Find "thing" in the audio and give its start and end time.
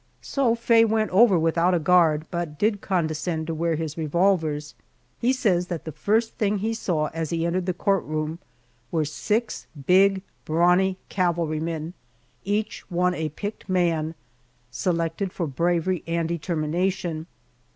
6.39-6.57